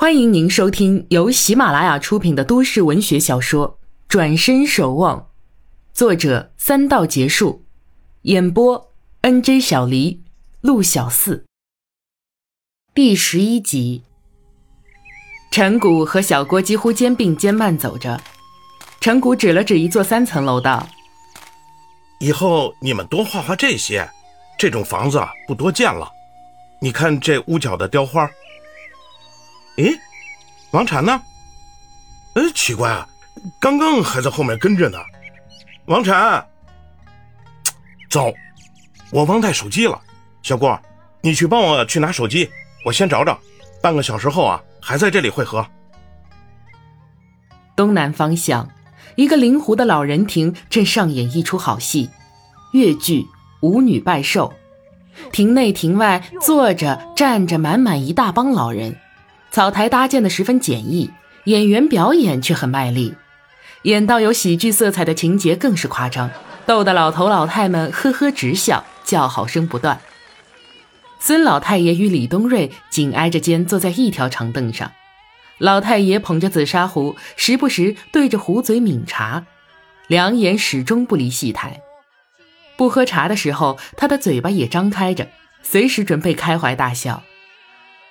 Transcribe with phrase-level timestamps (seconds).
[0.00, 3.70] 欢迎您收听由喜马拉雅出品的都市文学小说
[4.06, 5.18] 《转身守望》，
[5.92, 7.64] 作者三道结束，
[8.22, 8.92] 演播
[9.22, 10.22] N J 小黎、
[10.60, 11.44] 陆小四。
[12.94, 14.04] 第十一集，
[15.50, 18.20] 陈谷和小郭几乎肩并肩慢走着。
[19.00, 20.88] 陈谷指了指一座三层楼，道
[22.22, 24.08] ：“以后你们多画画这些，
[24.56, 26.08] 这种房子不多见了。
[26.80, 28.30] 你看这屋角的雕花。”
[29.78, 29.96] 诶，
[30.72, 31.22] 王禅呢？
[32.34, 33.08] 哎，奇怪啊，
[33.60, 34.98] 刚刚还在后面跟着呢。
[35.86, 36.44] 王禅，
[38.10, 38.32] 走，
[39.10, 40.00] 我忘带手机了。
[40.42, 40.76] 小郭，
[41.20, 42.50] 你去帮我去拿手机，
[42.84, 43.38] 我先找找。
[43.80, 45.64] 半个小时后啊，还在这里汇合。
[47.76, 48.68] 东南方向，
[49.14, 52.10] 一个灵湖的老人亭正上演一出好戏——
[52.74, 53.22] 越剧
[53.60, 54.52] 《舞女拜寿》。
[55.30, 58.96] 亭内亭外坐着站着满满一大帮老人。
[59.58, 61.10] 草台搭建的十分简易，
[61.46, 63.16] 演员表演却很卖力，
[63.82, 66.30] 演到有喜剧色彩的情节更是夸张，
[66.64, 70.00] 逗得老头老太们呵呵直笑，叫好声不断。
[71.18, 74.92] 孙老太爷与李东瑞紧挨着肩坐在一条长凳上，
[75.58, 79.44] 老太爷捧着紫砂壶，时不时对着壶嘴抿茶，
[80.06, 81.80] 两眼始终不离戏台。
[82.76, 85.26] 不喝茶的时候，他的嘴巴也张开着，
[85.64, 87.24] 随时准备开怀大笑。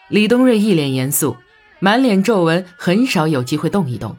[0.10, 1.36] 李东瑞一脸严肃，
[1.80, 4.16] 满脸皱纹，很少有机会动一动。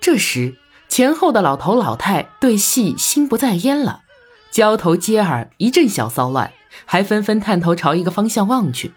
[0.00, 0.56] 这时，
[0.88, 4.02] 前后的老头老太对戏心不在焉了，
[4.50, 6.52] 交头接耳，一阵小骚乱，
[6.84, 8.92] 还纷纷探头朝一个方向望去。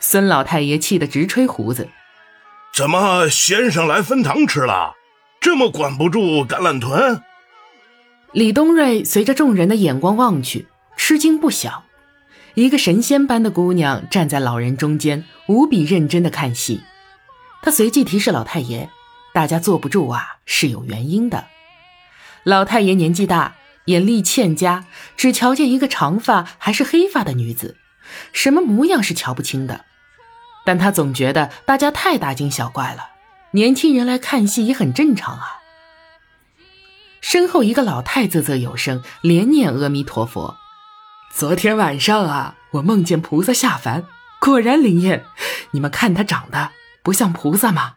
[0.00, 1.88] 孙老太爷气得直吹胡子
[2.74, 4.94] ：“怎么先生来分糖吃了？
[5.40, 7.20] 这么管不住橄榄屯？”
[8.32, 11.84] 李东瑞随着众人的眼光望去，吃惊不小。
[12.54, 16.82] 一个神仙般的姑娘站在老人中间，无比认真的看戏。
[17.62, 18.88] 她随即提示老太爷
[19.34, 21.46] ：“大家坐不住啊，是有原因的。”
[22.44, 24.84] 老太爷年纪大，眼力欠佳，
[25.16, 27.76] 只瞧见一个长发还是黑发的女子，
[28.32, 29.84] 什么模样是瞧不清的。
[30.64, 33.08] 但他总觉得大家太大惊小怪了，
[33.50, 35.60] 年轻人来看戏也很正常啊。
[37.20, 40.56] 身后一个老太啧啧有声，连念阿弥陀佛。
[41.36, 44.06] 昨天晚上啊，我梦见菩萨下凡，
[44.38, 45.24] 果然灵验。
[45.72, 46.70] 你们看他长得
[47.02, 47.96] 不像菩萨吗？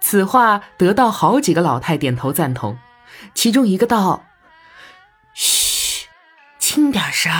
[0.00, 2.78] 此话得到好几个老太点头赞同，
[3.34, 4.24] 其中一个道
[5.34, 6.06] ：“嘘，
[6.60, 7.32] 轻点声，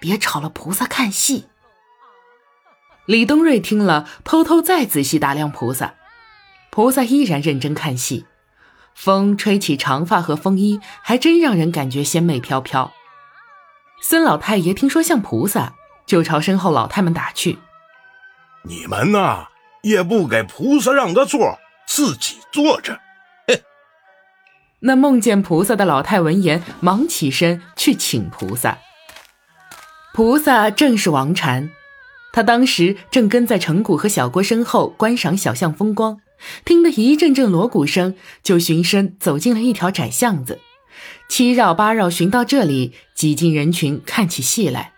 [0.00, 1.48] 别吵了菩萨看戏。”
[3.04, 5.92] 李东瑞听了，偷偷再仔细打量菩萨，
[6.70, 8.24] 菩萨依然认真看戏，
[8.94, 12.90] 风吹起长发和风衣，还真让人感觉仙美飘飘。
[14.00, 15.74] 孙老太爷听说像菩萨，
[16.06, 17.58] 就朝身后老太们打去
[18.62, 19.48] ：“你们呐，
[19.82, 23.00] 也不给菩萨让个座，自己坐着。”。
[24.80, 28.76] 那梦见菩萨的老太闻言，忙起身去请菩萨。
[30.12, 31.70] 菩萨正是王禅，
[32.34, 36.20] 他当时正跟在程谷和小郭身后观赏小巷风光，
[36.66, 40.60] 听得一阵阵锣鼓声，就循声走进了一条窄巷子。
[41.28, 44.92] 七绕八绕寻到这里，挤进人群看起戏来。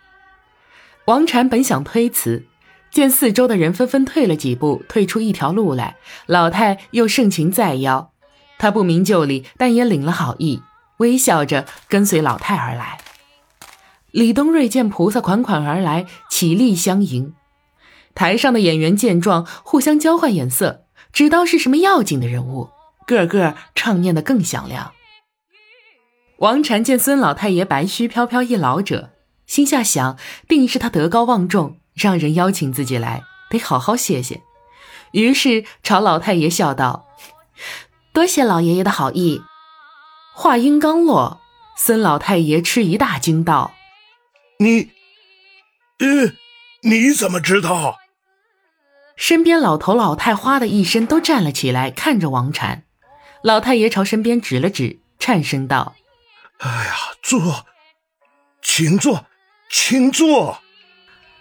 [1.05, 2.45] 王禅本想推辞，
[2.91, 8.11] 见四周的人纷纷退了几步，退出一条路来，老太又盛情再邀，
[8.57, 10.61] 他不明就里，但也领了好意，
[10.97, 12.99] 微笑着跟随老太而来。
[14.11, 17.33] 李东瑞见菩萨款款而来，起立相迎。
[18.15, 22.69] 台上的演员见状，互相交换眼色，知道是什么要紧的人物，
[23.05, 24.91] 个个唱念得更响亮。
[26.39, 29.09] 王禅见孙老太爷白须飘飘一老者，
[29.47, 30.17] 心下想，
[30.47, 34.41] 定是他德高望重，让人邀请自己来，得好好谢谢。
[35.13, 37.07] 于是朝老太爷笑道
[38.13, 39.41] ：“多谢老爷爷的好意。”
[40.35, 41.41] 话音刚落，
[41.75, 43.73] 孙老太爷吃一大惊，道
[44.59, 44.91] ：“你，
[45.97, 46.33] 呃，
[46.83, 47.97] 你怎么知道？”
[49.17, 52.83] 身边老头老太哗的一声都站了起来，看着王禅。
[53.41, 55.95] 老太爷朝身边指了指，颤声道。
[56.59, 57.65] 哎呀，坐，
[58.63, 59.25] 请坐，
[59.69, 60.59] 请坐。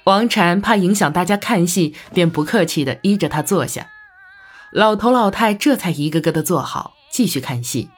[0.04, 3.88] 王禅怕影响大家看戏，便不客气的依着他坐下。
[4.72, 7.88] 老头老太这才一个个的坐好，继续看戏。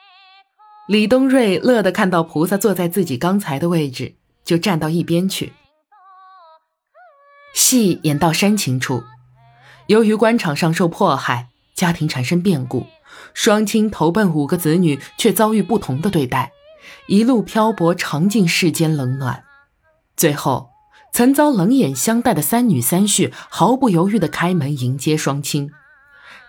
[0.87, 4.15] 李东瑞乐得看到菩萨坐在自己刚才的位置，
[4.45, 5.53] 就站到一边去。
[7.53, 9.03] 戏演到煽情处，
[9.87, 12.87] 由于官场上受迫害，家庭产生变故，
[13.33, 16.53] 双亲投奔五个子女，却遭遇不同的对待。
[17.07, 19.43] 一路漂泊，尝尽世间冷暖，
[20.15, 20.69] 最后
[21.11, 25.71] 曾遭冷眼相待的三女三婿毫不犹豫地开门迎接双亲。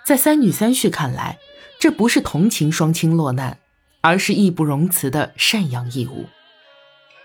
[0.04, 1.38] 在三女三婿看来，
[1.78, 3.58] 这不是同情双亲落难，
[4.00, 6.26] 而是义不容辞的赡养义务。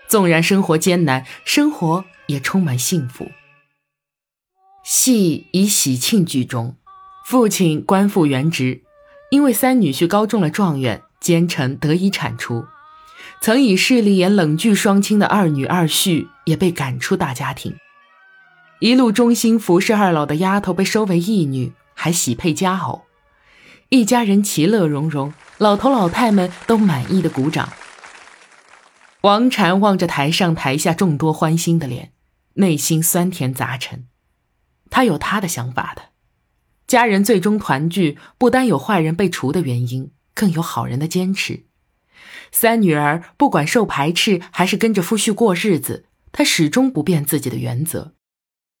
[0.08, 3.28] 纵然生活艰难，生活也充满幸福。
[4.84, 6.76] 戏以喜庆剧中，
[7.24, 8.82] 父亲官复原职，
[9.30, 12.64] 因为三女婿高中了状元，奸臣得以铲除。
[13.40, 17.76] 曾以势利眼冷拒双亲的二女二婿也被赶出大家庭。
[18.80, 23.02] 一路忠心服侍二老的丫头被收为义女，还喜配佳偶，
[23.88, 27.72] 一家人其乐融融，老头老太们都满意的鼓掌。
[29.22, 32.12] 王禅望着台上台下众多欢欣的脸，
[32.54, 34.06] 内心酸甜杂陈。
[34.90, 36.02] 他有他的想法的。
[36.86, 41.64] 家人最终团聚，不单有坏人被除的原因，更有好人的坚持。
[42.58, 48.14] 三女儿不管受排斥还是跟着夫婿过日子，她始终不变自己的原则。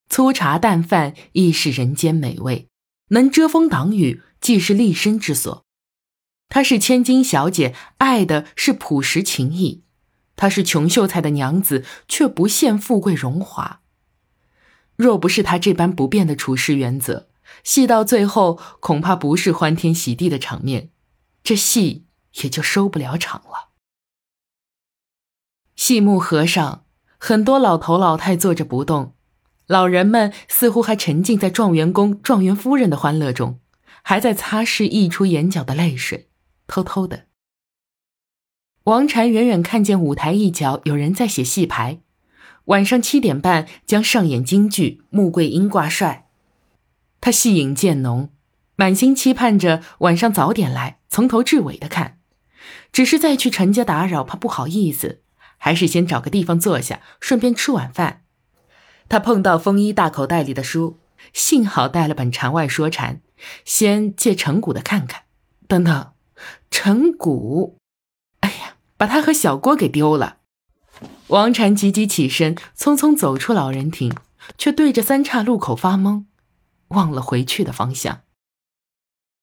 [0.08, 2.68] 粗茶淡饭亦是人间美味，
[3.08, 5.66] 能遮风挡雨既是立身之所。
[6.48, 9.82] 她是千金小姐，爱的是朴实情谊。
[10.36, 13.82] 她是穷秀才的娘子，却不羡富贵荣华。
[14.96, 17.28] 若不是她这般不变的处事原则，
[17.62, 20.88] 戏到最后恐怕不是欢天喜地的场面，
[21.44, 22.05] 这戏
[22.42, 23.70] 也就收不了场了。
[25.74, 26.84] 戏幕合上，
[27.18, 29.14] 很多老头老太坐着不动，
[29.66, 33.60] 老人们似乎还沉浸在状元公、状元夫人的欢乐中，
[34.02, 36.30] 还在擦拭溢出眼角的泪水，
[36.66, 37.26] 偷偷的。
[38.84, 42.00] 王禅远远看见舞台一角有人在写戏牌，
[42.66, 46.28] 晚上七点半将上演京剧《穆桂英挂帅》，
[47.20, 48.30] 他戏瘾渐浓，
[48.76, 52.15] 满心期盼着晚上早点来，从头至尾的看。
[52.96, 55.20] 只是再去陈家打扰，怕不好意思，
[55.58, 58.22] 还是先找个地方坐下，顺便吃晚饭。
[59.06, 60.98] 他碰到风衣大口袋里的书，
[61.34, 63.16] 幸好带了本《禅外说禅》，
[63.66, 65.24] 先借陈谷的看看。
[65.68, 66.12] 等等，
[66.70, 67.76] 陈谷。
[68.40, 70.38] 哎呀把他和小郭给丢了。
[71.26, 74.16] 王禅急急起身，匆匆走出老人亭，
[74.56, 76.24] 却对着三岔路口发懵，
[76.88, 78.22] 忘了回去的方向。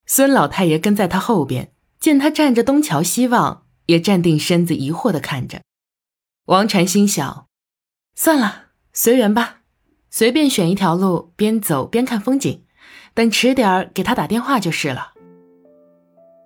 [0.08, 1.72] 孙老太爷跟在他后边，
[2.04, 5.62] 见他站着东瞧西望，也站定身子，疑惑的看着。
[6.48, 7.48] 王禅心想：
[8.14, 9.62] 算了，随缘吧，
[10.10, 12.66] 随便选一条路，边走边看风景，
[13.14, 15.14] 等迟点儿给他打电话就是了。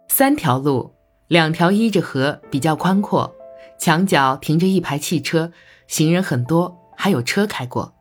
[0.08, 0.94] 三条路。
[1.28, 3.36] 两条依着河，比较宽阔，
[3.80, 5.52] 墙角停着一排汽车，
[5.88, 7.96] 行人很多，还有车开过。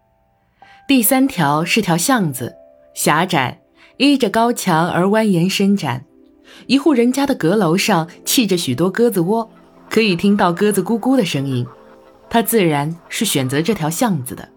[0.87, 2.55] 第三条是条巷子，
[2.95, 3.63] 狭窄，
[3.97, 6.06] 依着高墙而蜿蜒伸展。
[6.67, 9.51] 一户人家的阁楼上砌着许多鸽子窝，
[9.91, 11.67] 可以听到鸽子咕咕的声音。
[12.29, 14.49] 他自然是选择这条巷子的。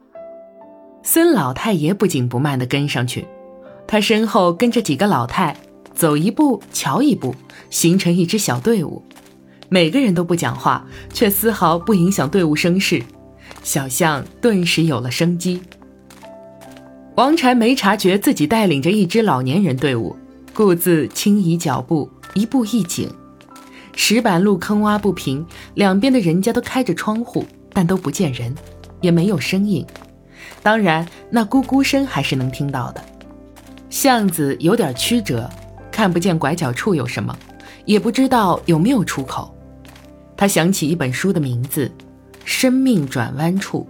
[1.04, 3.28] 孙老太爷不紧不慢地跟上去，
[3.88, 5.56] 他身后跟着几个老太。
[5.94, 7.36] 走一步，瞧一步，
[7.70, 9.04] 形成一支小队伍。
[9.68, 13.04] 每个人都不讲话，却丝毫不影响队伍声势。
[13.64, 15.62] 小巷顿时有了生机。
[17.16, 20.16] 王禅没察觉自己带领着一支老年人队伍，
[20.60, 23.10] 故自轻移脚步，一步一景。
[23.96, 25.46] 石板路坑洼不平，
[25.76, 28.54] 两边的人家都开着窗户，但都不见人，
[29.00, 29.88] 也没有声音。
[30.62, 33.02] 当然，那咕咕声还是能听到的。
[33.90, 35.50] 巷子有点曲折。
[35.90, 37.34] 看不见拐角处有什么，
[37.86, 39.56] 也不知道有没有出口。
[40.36, 41.90] 他想起一本书的名字
[42.44, 43.88] 《生命转弯处》。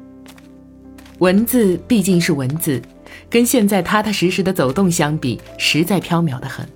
[1.18, 2.80] 文字毕竟是文字，
[3.28, 6.68] 跟现在踏踏实实的走动相比，实在飘渺的很。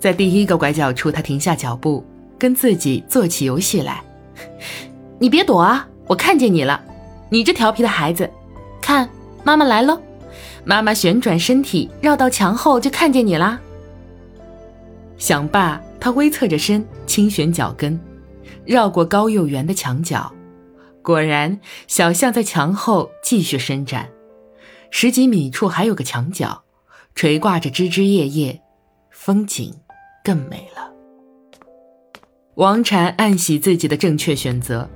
[0.00, 2.04] 在第一个拐角处，他停下脚步，
[2.38, 4.02] 跟自己做起游戏来。
[5.18, 6.82] 你别躲啊，我看见你了，
[7.28, 8.28] 你这调皮的孩子。
[8.80, 9.08] 看，
[9.44, 10.00] 妈妈来喽！
[10.64, 13.60] 妈妈旋转身体绕到墙后，就看见你啦。
[15.18, 18.00] 想罢，他微侧着身，轻旋脚跟，
[18.64, 20.32] 绕过高又圆的墙角。
[21.02, 24.08] 果然，小象在墙后继续伸展，
[24.90, 26.62] 十几米处还有个墙角，
[27.14, 28.60] 垂挂着枝枝叶叶，
[29.10, 29.74] 风景
[30.24, 30.90] 更美了。
[32.56, 34.88] 王禅暗喜自己的正确选择，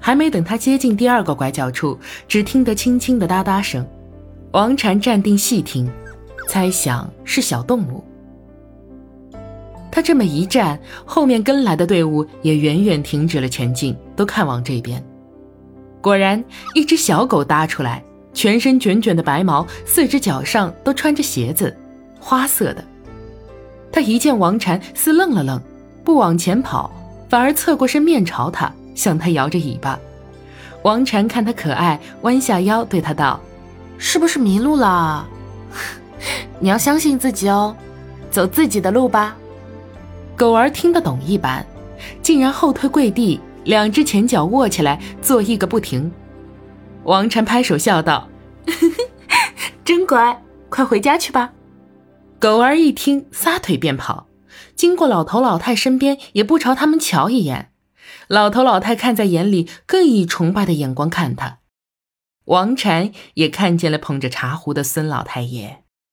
[0.00, 3.86] 还没等他接近第二个拐角处，只听得轻轻的哒哒声。
[4.52, 5.88] 王禅站定细听，
[6.48, 8.02] 猜想是小动物。
[9.90, 15.04] 他这么一站，后面跟来的队伍也远远停止了前进，都看往这边。
[16.00, 16.42] 果然，
[16.74, 18.02] 一只小狗搭出来，
[18.34, 21.74] 全身卷卷的白毛，四只脚上都穿着鞋子，
[22.18, 22.84] 花色的。
[23.90, 25.60] 他一见王禅，似愣了愣，
[26.02, 26.90] 不往前跑，
[27.28, 29.98] 反而侧过身面朝他，向他摇着尾巴。
[30.82, 33.38] 王禅看他可爱，弯下腰对他道
[33.98, 35.28] ：“是不是迷路了？
[36.58, 37.76] 你要相信自己哦，
[38.30, 39.36] 走自己的路吧。”
[40.34, 41.64] 狗儿听得懂一般，
[42.22, 46.10] 竟然后退跪地，两只前脚握起来，做一个不停。
[47.04, 48.28] 王禅拍手笑道
[49.84, 51.52] ：“真乖，快回家去吧。”
[52.38, 54.28] 狗儿一听，撒腿便跑，
[54.76, 57.72] 经过老头老太身边，也不朝他们瞧一眼。
[58.28, 61.58] 老头老太看在眼里，更以崇拜的眼光看他。
[62.46, 65.81] 王禅也看见了捧着茶壶的孙老太爷。